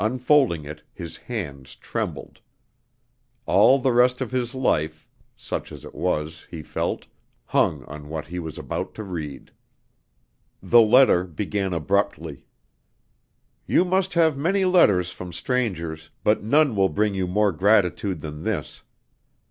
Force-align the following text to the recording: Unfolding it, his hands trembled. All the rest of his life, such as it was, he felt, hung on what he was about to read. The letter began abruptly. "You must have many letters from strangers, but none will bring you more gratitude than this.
Unfolding 0.03 0.65
it, 0.65 0.81
his 0.91 1.15
hands 1.17 1.75
trembled. 1.75 2.39
All 3.45 3.77
the 3.77 3.93
rest 3.93 4.19
of 4.19 4.31
his 4.31 4.55
life, 4.55 5.07
such 5.37 5.71
as 5.71 5.85
it 5.85 5.93
was, 5.93 6.47
he 6.49 6.63
felt, 6.63 7.05
hung 7.45 7.83
on 7.83 8.09
what 8.09 8.25
he 8.25 8.39
was 8.39 8.57
about 8.57 8.95
to 8.95 9.03
read. 9.03 9.51
The 10.59 10.81
letter 10.81 11.25
began 11.25 11.71
abruptly. 11.71 12.47
"You 13.67 13.85
must 13.85 14.15
have 14.15 14.35
many 14.35 14.65
letters 14.65 15.11
from 15.11 15.31
strangers, 15.31 16.09
but 16.23 16.41
none 16.41 16.75
will 16.75 16.89
bring 16.89 17.13
you 17.13 17.27
more 17.27 17.51
gratitude 17.51 18.21
than 18.21 18.41
this. 18.41 18.81